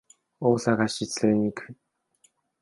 [0.39, 1.75] 大阪市鶴見区